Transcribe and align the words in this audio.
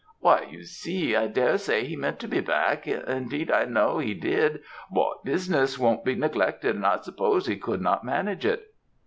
"'Why, 0.19 0.47
you 0.49 0.63
see, 0.63 1.15
I 1.15 1.27
dare 1.27 1.59
say 1.59 1.83
he 1.85 1.95
meant 1.95 2.17
to 2.21 2.27
be 2.27 2.39
back 2.39 2.87
indeed, 2.87 3.51
I 3.51 3.65
know 3.65 3.99
he 3.99 4.15
did: 4.15 4.61
but 4.91 5.23
business 5.23 5.77
won't 5.77 6.03
be 6.03 6.15
neglected, 6.15 6.75
and 6.75 6.87
I 6.87 6.97
suppose 7.03 7.45
he 7.45 7.55
could 7.55 7.81
not 7.81 8.03
manage 8.03 8.43
it.' 8.43 8.73